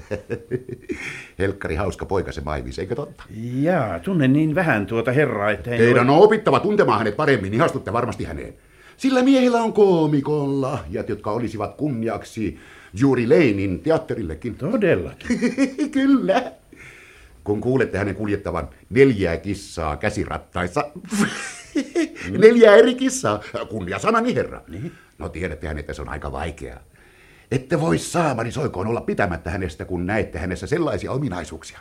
[1.40, 3.24] Helkkari hauska poika se Maivis, eikö totta?
[3.62, 6.18] Jaa, tunnen niin vähän tuota herraa, että en Teidän ole...
[6.18, 8.54] on opittava tuntemaan hänet paremmin, ihastutte varmasti häneen.
[8.98, 12.60] Sillä miehillä on koomikon lahjat, jotka olisivat kunniaksi
[13.00, 14.56] juuri Leinin teatterillekin.
[14.56, 15.40] Todellakin.
[15.92, 16.52] Kyllä.
[17.44, 20.92] Kun kuulette hänen kuljettavan neljää kissaa käsirattaissa.
[22.38, 24.62] neljää eri kissaa, kunnia sanani herra.
[24.68, 24.92] Niin.
[25.18, 26.80] No tiedättehän, että se on aika vaikeaa.
[27.52, 31.80] Ette voi saamani soikoon olla pitämättä hänestä, kun näette hänessä sellaisia ominaisuuksia.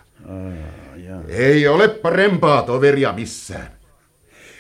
[0.97, 1.23] Jaa.
[1.29, 3.77] Ei ole parempaa toveria missään.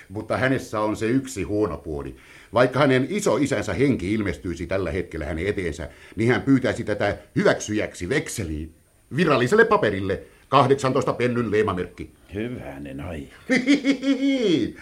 [0.08, 2.16] Mutta hänessä on se yksi huono puoli.
[2.54, 8.08] Vaikka hänen iso isänsä henki ilmestyisi tällä hetkellä hänen eteensä, niin hän pyytäisi tätä hyväksyjäksi
[8.08, 8.74] vekseliin.
[9.16, 12.10] Viralliselle paperille 18 pennyn leemamerkki.
[12.34, 13.28] Hyvänen ai.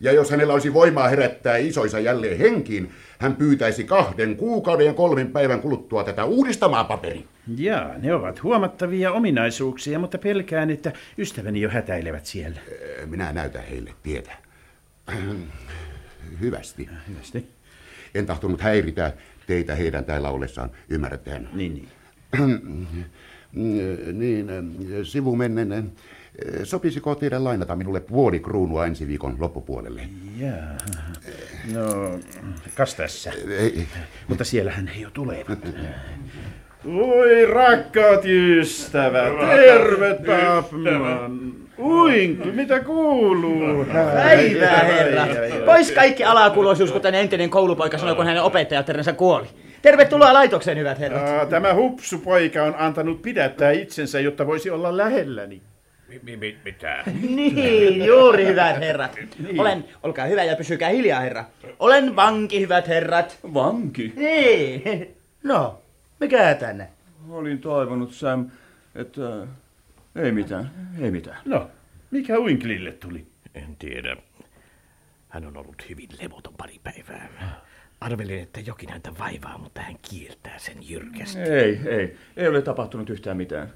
[0.00, 5.32] Ja jos hänellä olisi voimaa herättää isoisa jälleen henkiin, hän pyytäisi kahden kuukauden ja kolmen
[5.32, 7.24] päivän kuluttua tätä uudistamaa paperi.
[7.56, 12.60] Jaa, ne ovat huomattavia ominaisuuksia, mutta pelkään, että ystäväni jo hätäilevät siellä.
[13.06, 14.32] Minä näytän heille tietä.
[16.40, 16.88] Hyvästi.
[17.08, 17.46] Hyvästi.
[18.14, 19.12] En tahtonut häiritä
[19.46, 21.48] teitä heidän täällä ollessaan, ymmärrättehän?
[21.52, 21.88] Niin, niin.
[24.18, 24.46] niin,
[25.02, 25.92] sivumennen.
[26.64, 30.02] Sopisiko teidän lainata minulle puoli kruunua ensi viikon loppupuolelle?
[30.38, 30.76] Jaa.
[31.74, 32.18] No,
[32.74, 33.32] kas tässä.
[33.58, 33.86] Ei,
[34.28, 35.58] Mutta siellähän he jo tulevat.
[36.98, 41.52] Oi rakkaat ystävät, terve Tapman.
[41.78, 43.84] Uinki, mitä kuuluu?
[44.14, 45.26] Päivää, herra.
[45.66, 49.46] Pois kaikki alakuloisuus, kuten entinen koulupoika sanoi, kun hänen opettajatterinsa kuoli.
[49.82, 51.48] Tervetuloa laitokseen, hyvät herrat.
[51.48, 55.62] Tämä hupsupoika on antanut pidättää itsensä, jotta voisi olla lähelläni.
[56.22, 57.04] Mi- mi- mitä?
[57.36, 59.16] Niin, juuri hyvät herrat.
[59.58, 61.44] Olen, olkaa hyvä ja pysykää hiljaa, herra.
[61.78, 63.38] Olen vanki, hyvät herrat.
[63.54, 64.12] Vanki?
[64.16, 64.82] Niin.
[65.42, 65.78] No,
[66.20, 66.88] mikä tänne?
[67.30, 68.50] Olin toivonut, Sam,
[68.94, 69.46] että...
[70.16, 70.70] Ei mitään,
[71.00, 71.38] ei mitään.
[71.44, 71.70] No,
[72.10, 73.26] mikä Uinklille tuli?
[73.54, 74.16] En tiedä.
[75.28, 77.28] Hän on ollut hyvin levoton pari päivää.
[78.00, 81.38] Arvelin, että jokin häntä vaivaa, mutta hän kieltää sen jyrkästi.
[81.40, 82.16] Ei, ei.
[82.36, 83.72] Ei ole tapahtunut yhtään mitään.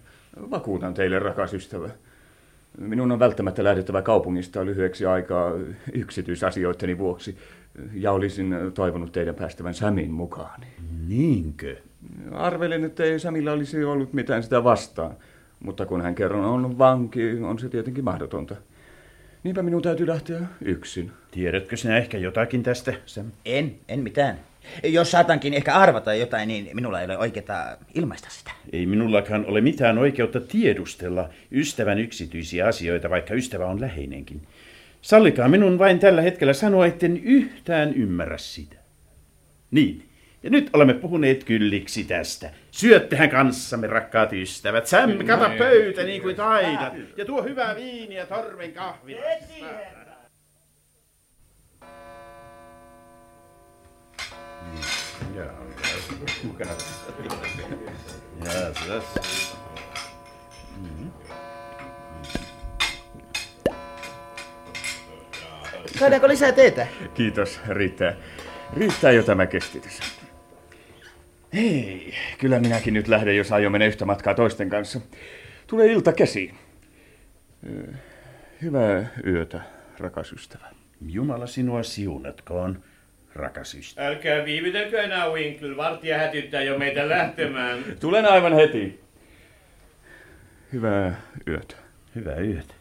[0.50, 1.88] Vakuutan teille, rakas ystävä.
[2.78, 5.52] Minun on välttämättä lähdettävä kaupungista lyhyeksi aikaa
[5.92, 7.36] yksityisasioitteni vuoksi.
[7.92, 10.60] Ja olisin toivonut teidän päästävän Samin mukaan.
[11.08, 11.76] Niinkö?
[12.32, 15.16] Arvelin, että ei Samilla olisi ollut mitään sitä vastaan.
[15.60, 18.56] Mutta kun hän kerran on vanki, on se tietenkin mahdotonta.
[19.42, 21.12] Niinpä minun täytyy lähteä yksin.
[21.30, 23.26] Tiedätkö sinä ehkä jotakin tästä, Sam?
[23.44, 24.38] En, en mitään.
[24.84, 28.50] Jos saatankin ehkä arvata jotain, niin minulla ei ole oikeaa ilmaista sitä.
[28.72, 34.42] Ei minullakaan ole mitään oikeutta tiedustella ystävän yksityisiä asioita, vaikka ystävä on läheinenkin.
[35.02, 38.76] Sallikaa minun vain tällä hetkellä sanoa, etten yhtään ymmärrä sitä.
[39.70, 40.08] Niin,
[40.42, 42.50] ja nyt olemme puhuneet kylliksi tästä.
[42.70, 44.86] Syöttehän kanssamme, rakkaat ystävät.
[44.86, 46.92] Sam, kata pöytä niin kuin taidat.
[47.16, 48.72] Ja tuo hyvää viiniä torven
[55.34, 55.46] Jaa,
[58.88, 59.20] tässä.
[65.98, 66.86] Saadaanko lisää teetä?
[67.14, 68.16] Kiitos, riittää.
[68.76, 70.00] Riittää jo tämä kestitys.
[71.54, 75.00] Hei, kyllä minäkin nyt lähden, jos aion mennä yhtä matkaa toisten kanssa.
[75.66, 76.54] Tulee ilta käsiin.
[78.62, 79.60] Hyvää yötä,
[79.98, 80.66] rakas ystävä.
[81.06, 82.82] Jumala sinua siunatkoon,
[83.34, 84.06] rakas ystävä.
[84.06, 85.76] Älkää viivytelkö enää, Winkle.
[85.76, 87.84] Vartija hätyttää jo meitä lähtemään.
[88.00, 89.00] Tulen aivan heti.
[90.72, 91.76] Hyvää yötä.
[92.14, 92.74] Hyvää yötä.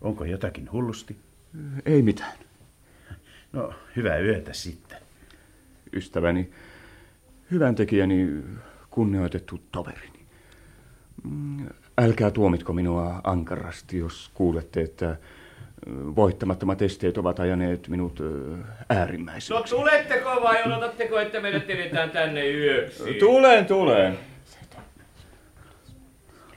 [0.00, 1.16] Onko jotakin hullusti?
[1.86, 2.32] Ei mitään.
[3.52, 4.98] No, hyvää yötä sitten.
[5.92, 6.50] Ystäväni,
[7.50, 8.28] hyvän tekijäni,
[8.90, 10.20] kunnioitettu toverini.
[11.24, 11.66] Mm,
[11.98, 15.16] Älkää tuomitko minua ankarasti, jos kuulette, että
[16.16, 18.56] Voittamattomat esteet ovat ajaneet minut ö,
[18.90, 19.60] äärimmäiseen.
[19.60, 23.14] No tuletteko vai odotatteko, että meidät edetään tänne yöksi?
[23.14, 24.18] Tulen, tulen.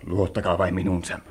[0.06, 1.22] Luottakaa vain minun, Sam.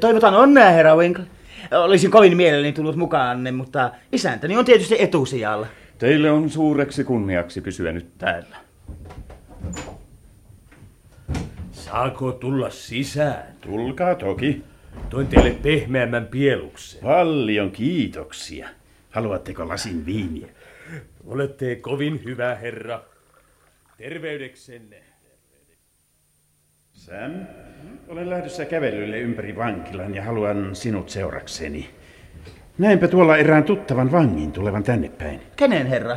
[0.00, 1.24] Toivotan onnea, herra Winkle.
[1.70, 5.66] Olisin kovin mielelläni tullut mukaanne, mutta isäntäni on tietysti etusijalla.
[5.98, 8.56] Teille on suureksi kunniaksi pysyä nyt täällä.
[11.72, 13.44] Saako tulla sisään?
[13.60, 14.64] Tulkaa toki.
[15.10, 17.00] Toin teille pehmeämmän pieluksen.
[17.02, 18.68] Paljon kiitoksia.
[19.10, 20.46] Haluatteko lasin viiniä?
[21.26, 23.02] Olette kovin hyvä herra.
[23.98, 24.96] Terveydeksenne.
[26.92, 27.32] Sam,
[28.08, 31.90] olen lähdössä kävelylle ympäri vankilan ja haluan sinut seurakseni.
[32.78, 35.40] Näinpä tuolla erään tuttavan vangin tulevan tänne päin.
[35.56, 36.16] Kenen herra?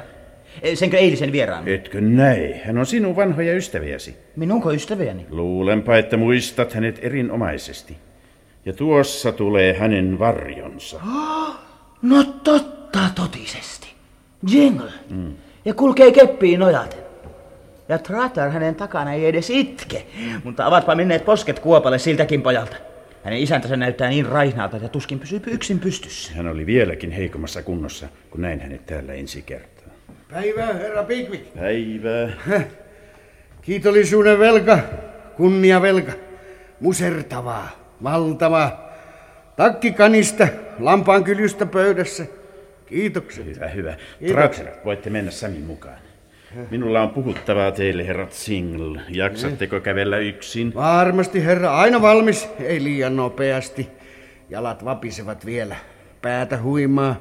[0.61, 1.67] Eh, Senkö eilisen vieraan?
[1.67, 2.61] Etkö näe?
[2.65, 4.15] Hän on sinun vanhoja ystäviäsi.
[4.35, 5.25] Minunko ystäviäni?
[5.29, 7.97] Luulenpa, että muistat hänet erinomaisesti.
[8.65, 11.00] Ja tuossa tulee hänen varjonsa.
[12.02, 13.88] No totta totisesti.
[14.52, 14.91] Jingle.
[15.10, 15.34] Mm.
[15.65, 17.00] Ja kulkee keppiin nojaten.
[17.89, 20.06] Ja Tratter hänen takana ei edes itke,
[20.43, 22.76] mutta avatpa menneet posket kuopalle siltäkin pojalta.
[23.24, 26.34] Hänen isäntänsä näyttää niin raihnaalta, että tuskin pysyy yksin pystyssä.
[26.34, 29.93] Hän oli vieläkin heikommassa kunnossa, kun näin hänet täällä ensi kertaa.
[30.32, 31.54] Päivää, herra Pickwick.
[31.56, 32.30] Päivää.
[33.62, 34.80] Kiitollisuuden velka,
[35.38, 36.12] kunnia velka,
[36.80, 37.69] musertavaa,
[38.03, 38.89] valtavaa.
[39.55, 40.47] Takkikanista,
[40.79, 42.25] lampaankylystä pöydässä.
[42.85, 43.45] Kiitokset.
[43.45, 43.95] Hyvä, hyvä.
[44.19, 44.65] Kiitoksia.
[44.85, 45.97] Voitte mennä Samin mukaan.
[46.71, 49.01] Minulla on puhuttavaa teille, herrat Single.
[49.09, 50.73] Jaksatteko kävellä yksin?
[50.75, 53.88] Varmasti, herra, aina valmis, ei liian nopeasti.
[54.49, 55.75] Jalat vapisevat vielä,
[56.21, 57.15] päätä huimaa.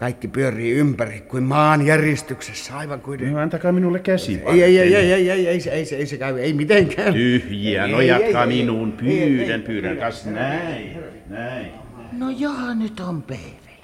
[0.00, 3.32] Kaikki pyörii ympäri kuin maan järjestyksessä, aivan kuin...
[3.32, 4.42] No, antakaa minulle käsi.
[4.52, 7.12] Ei, ei, ei, ei, ei, ei, ei, se- ei, se- ei se käy, ei mitenkään.
[7.14, 8.94] Tyhjiä, Ei, no ei, jatkaa ei, ei, minuun.
[9.02, 9.90] ei, ei, Pyydän, ei, pyydän.
[9.92, 11.66] ei, Kas näin, näin.
[12.12, 13.80] No jaha, nyt on peeveli.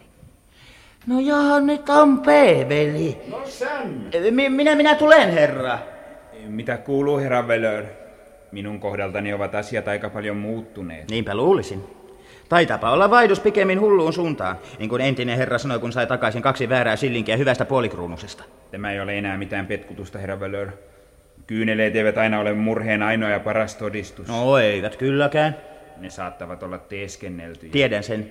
[1.06, 3.16] No jaha, nyt on peeveli.
[3.30, 3.88] No Sam.
[4.30, 5.78] Mi- minä, minä tulen, herra.
[6.48, 7.84] Mitä kuuluu, herra Velör?
[8.52, 11.10] Minun kohdaltani ovat asiat aika paljon muuttuneet.
[11.10, 11.82] Niinpä luulisin.
[12.48, 16.68] Taitaapa olla vaihdos pikemmin hulluun suuntaan, niin kuin entinen herra sanoi, kun sai takaisin kaksi
[16.68, 18.44] väärää sillinkiä hyvästä puolikruunusesta.
[18.70, 20.68] Tämä ei ole enää mitään petkutusta, herra Velör.
[21.46, 24.28] Kyyneleet eivät aina ole murheen ainoa ja paras todistus.
[24.28, 25.56] No eivät kylläkään.
[25.96, 27.72] Ne saattavat olla teeskenneltyjä.
[27.72, 28.30] Tiedän sen.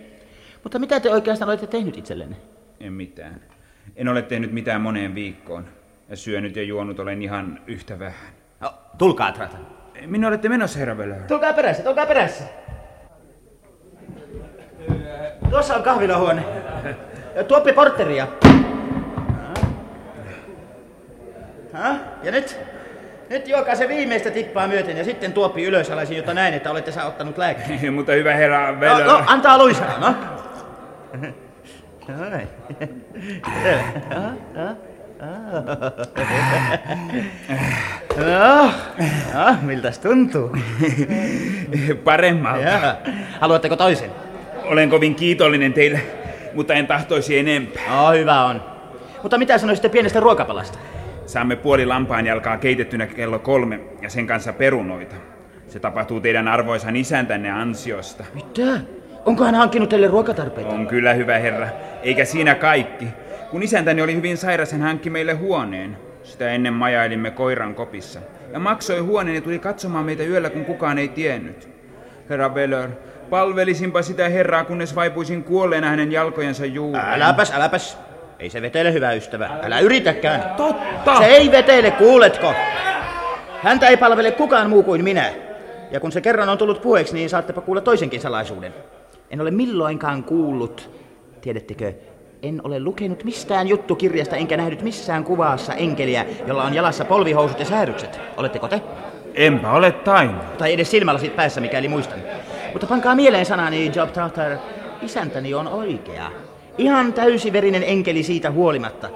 [0.63, 2.35] Mutta mitä te oikeastaan olette tehnyt itsellenne?
[2.79, 3.41] En mitään.
[3.95, 5.65] En ole tehnyt mitään moneen viikkoon.
[6.09, 8.33] Ja syönyt ja juonut olen ihan yhtä vähän.
[8.59, 9.57] No, tulkaa, Trata.
[10.05, 11.21] Minne olette menossa, herra Velör?
[11.27, 12.43] Tulkaa perässä, tulkaa perässä.
[15.49, 16.43] Tuossa on kahvilahuone.
[17.47, 18.27] Tuoppi portteria.
[21.73, 21.95] Ha?
[22.23, 22.59] Ja nyt?
[23.29, 27.07] Nyt juokaa se viimeistä tippaa myöten ja sitten tuoppi ylösalaisin, jotta näin, että olette saa
[27.07, 27.93] ottanut lääkkeen.
[27.93, 29.05] Mutta hyvä herra No, Velör.
[29.07, 30.15] no, antaa luistaa, no.
[32.07, 32.47] Noin.
[38.17, 38.71] No,
[39.33, 40.57] no, miltäs tuntuu?
[42.03, 42.95] Paremmalta.
[43.39, 44.11] Haluatteko toisen?
[44.65, 46.01] Olen kovin kiitollinen teille,
[46.53, 47.83] mutta en tahtoisi enempää.
[47.89, 48.61] No, hyvä on.
[49.23, 50.79] Mutta mitä sanoisitte pienestä ruokapalasta?
[51.25, 55.15] Saamme puoli lampaan jalkaa keitettynä kello kolme ja sen kanssa perunoita.
[55.67, 58.23] Se tapahtuu teidän arvoisan isäntänne ansiosta.
[58.33, 58.79] Mitä?
[59.25, 60.69] Onko hän hankkinut teille ruokatarpeita?
[60.69, 61.67] On kyllä hyvä herra,
[62.03, 63.07] eikä siinä kaikki.
[63.51, 65.97] Kun isäntäni oli hyvin sairas, hän hankki meille huoneen.
[66.23, 68.19] Sitä ennen majailimme koiran kopissa.
[68.53, 71.69] Ja maksoi huoneen ja tuli katsomaan meitä yöllä, kun kukaan ei tiennyt.
[72.29, 72.89] Herra Velör,
[73.35, 77.05] palvelisinpa sitä herraa, kunnes vaipuisin kuolleena hänen jalkojensa juureen.
[77.05, 77.97] Äläpäs, äläpäs.
[78.39, 79.49] Ei se vetele, hyvä ystävä.
[79.63, 80.55] Älä yritäkään.
[80.57, 81.17] Totta!
[81.17, 82.53] Se ei vetele, kuuletko?
[83.63, 85.33] Häntä ei palvele kukaan muu kuin minä.
[85.91, 88.73] Ja kun se kerran on tullut puheeksi, niin saattepa kuulla toisenkin salaisuuden.
[89.31, 90.89] En ole milloinkaan kuullut,
[91.41, 91.93] tiedättekö,
[92.43, 97.65] en ole lukenut mistään juttukirjasta enkä nähnyt missään kuvassa enkeliä, jolla on jalassa polvihousut ja
[97.65, 98.19] säädykset.
[98.37, 98.81] Oletteko te?
[99.33, 100.57] Enpä ole tainnut.
[100.57, 102.19] Tai edes silmälasit päässä, mikäli muistan.
[102.75, 104.57] Mutta pankaa mieleen sanani, Job Tartar,
[105.01, 106.31] isäntäni on oikea.
[106.77, 109.09] Ihan täysiverinen enkeli siitä huolimatta.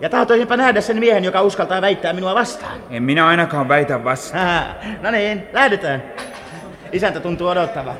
[0.00, 2.80] Ja tahtoisinpa nähdä sen miehen, joka uskaltaa väittää minua vastaan.
[2.90, 4.76] En minä ainakaan väitä vastaan.
[5.02, 6.02] No niin, lähdetään.
[6.92, 7.96] Isäntä tuntuu odottavan.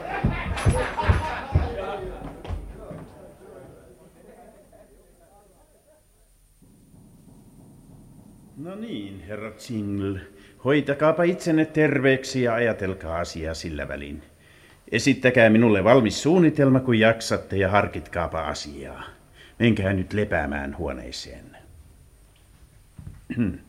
[8.56, 10.20] No niin, herra Single.
[10.64, 14.22] Hoitakaapa itsenne terveeksi ja ajatelkaa asiaa sillä välin.
[14.92, 19.04] Esittäkää minulle valmis suunnitelma, kun jaksatte ja harkitkaapa asiaa.
[19.58, 21.56] Menkää nyt lepäämään huoneeseen.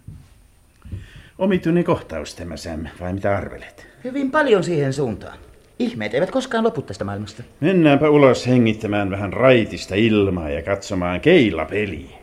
[1.37, 3.87] Omituinen kohtaus tämä, Sam, vai mitä arvelet?
[4.03, 5.37] Hyvin paljon siihen suuntaan.
[5.79, 7.43] Ihmeet eivät koskaan lopu tästä maailmasta.
[7.59, 12.17] Mennäänpä ulos hengittämään vähän raitista ilmaa ja katsomaan keilapeliä.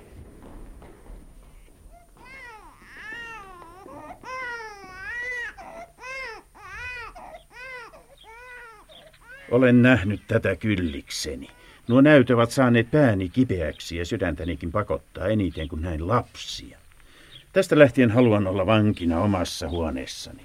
[9.55, 11.49] Olen nähnyt tätä kyllikseni.
[11.89, 16.79] Nuo näyt ovat saaneet pääni kipeäksi ja sydäntänikin pakottaa eniten kuin näin lapsia.
[17.53, 20.43] Tästä lähtien haluan olla vankina omassa huoneessani.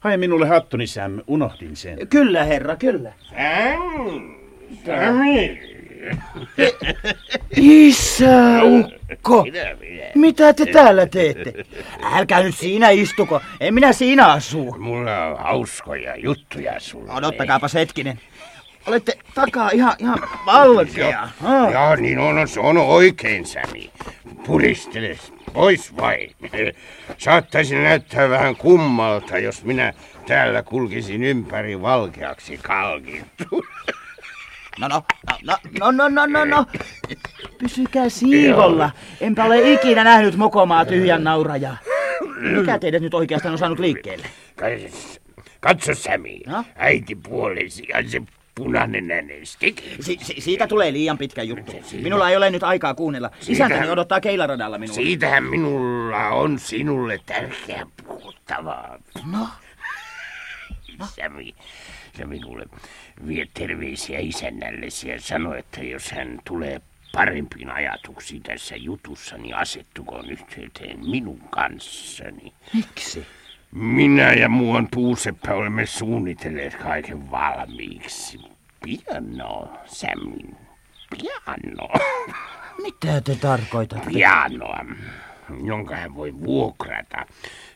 [0.00, 1.20] Hae minulle hattuni, Sam.
[1.26, 2.08] Unohdin sen.
[2.08, 3.12] Kyllä, herra, kyllä.
[7.56, 9.46] Isä, ukko!
[10.14, 11.52] Mitä te täällä teette?
[12.12, 13.40] Älkää nyt siinä istuko.
[13.60, 14.76] En minä siinä asu.
[14.78, 17.12] Mulla on hauskoja juttuja sulle.
[17.12, 18.20] Odottakaapas hetkinen.
[18.86, 21.28] Olette takaa ihan, ihan valkea.
[21.72, 23.90] Joo, niin on, se on oikein, Sami.
[24.46, 25.18] Puristele
[25.52, 26.28] pois vai?
[27.18, 29.92] Saattaisi näyttää vähän kummalta, jos minä
[30.26, 33.64] täällä kulkisin ympäri valkeaksi kalkittu.
[34.80, 35.02] No no,
[35.42, 36.66] no, no, no, no, no, no.
[37.58, 38.90] Pysykää siivolla.
[39.20, 41.76] Enpä ole ikinä nähnyt mokomaa tyhjän naurajaa.
[42.40, 44.26] Mikä teidät nyt oikeastaan on saanut liikkeelle?
[45.60, 46.64] Katso Sami, no?
[46.76, 48.22] äiti puolesi ja se
[48.54, 49.82] punainen änestik.
[50.00, 51.72] Si- si- siitä tulee liian pitkä juttu.
[52.02, 53.30] Minulla ei ole nyt aikaa kuunnella.
[53.48, 54.94] Isäntäni odottaa keilaradalla minua.
[54.94, 58.98] Siitähän minulla on sinulle tärkeä puhuttavaa.
[59.32, 59.48] No?
[60.98, 61.06] no?
[61.06, 61.54] Sami,
[62.18, 62.64] Sami kuule,
[63.26, 66.80] vie terveisiä isännällesi ja sano, että jos hän tulee
[67.12, 72.52] parempiin ajatuksiin tässä jutussa, niin asettukoon yhteyteen minun kanssani.
[72.74, 73.26] Miksi?
[73.72, 78.40] Minä ja muuan puuseppä olemme suunnitelleet kaiken valmiiksi.
[78.84, 80.56] Piano, Samin.
[81.10, 81.88] Piano.
[82.82, 84.10] Mitä te tarkoitatte?
[84.10, 84.84] Pianoa,
[85.64, 87.26] jonka hän voi vuokrata.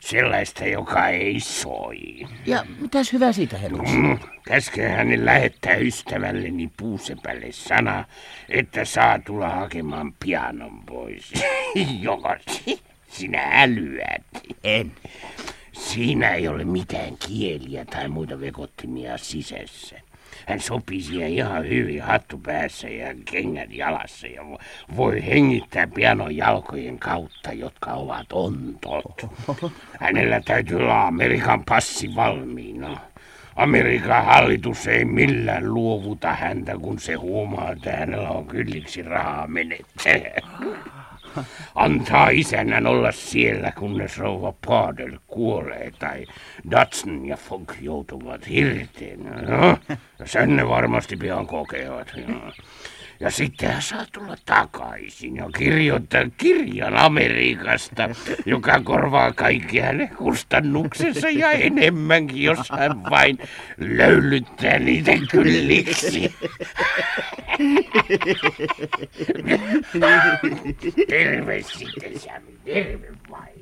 [0.01, 2.27] Sellaista, joka ei soi.
[2.47, 3.83] Ja mitäs hyvä siitä, herra?
[3.83, 8.05] Mm, käskee hänen lähettää ystävälleni puusepälle sana,
[8.49, 11.33] että saa tulla hakemaan pianon pois.
[12.01, 12.37] Joko
[13.09, 14.23] sinä älyät?
[14.65, 14.93] En.
[15.73, 20.01] Siinä ei ole mitään kieliä tai muita vekottimia sisässä.
[20.47, 24.43] Hän sopii siihen ihan hyvin hattu päässä ja kengät jalassa ja
[24.97, 29.27] voi hengittää pianon jalkojen kautta, jotka ovat ontot.
[30.01, 33.01] Hänellä täytyy olla Amerikan passi valmiina.
[33.57, 40.15] Amerikan hallitus ei millään luovuta häntä, kun se huomaa, että hänellä on kylliksi rahaa menettää.
[41.75, 46.27] Antaa isännän olla siellä, kunnes rouva Paadel kuolee tai
[46.71, 49.21] Datsun ja Fogg joutuvat hirteen.
[49.49, 49.79] No,
[50.25, 52.13] sen ne varmasti pian kokevat.
[52.27, 52.53] No.
[53.21, 58.09] Ja sitten hän saa tulla takaisin ja kirjoittaa kirjan Amerikasta,
[58.47, 63.39] joka korvaa kaikki hänen kustannuksensa ja enemmänkin, jos hän vain
[63.79, 66.35] löylyttää niitä kylliksi.
[71.09, 73.60] terve sitten, Sami, terve vain.